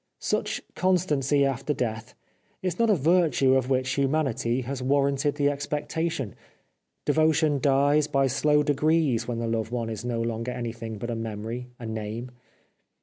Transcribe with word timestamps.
Such 0.17 0.63
constancy 0.73 1.45
after 1.45 1.75
death 1.75 2.15
is 2.63 2.79
not 2.79 2.89
a 2.89 2.95
virtue 2.95 3.53
of 3.53 3.69
which 3.69 3.87
humanity 3.91 4.61
has 4.61 4.81
warranted 4.81 5.35
the 5.35 5.47
expectation. 5.51 6.33
Devotion 7.05 7.59
dies 7.59 8.07
by 8.07 8.25
slow 8.25 8.63
degrees 8.63 9.27
when 9.27 9.37
the 9.37 9.45
loved 9.47 9.69
one 9.69 9.91
is 9.91 10.03
no 10.03 10.19
longer 10.19 10.51
anything 10.51 10.97
but 10.97 11.11
a 11.11 11.15
memory, 11.15 11.67
a 11.77 11.85
name. 11.85 12.31